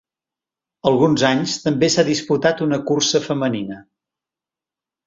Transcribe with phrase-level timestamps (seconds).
[0.91, 3.83] Alguns anys també s'ha disputat una cursa femenina.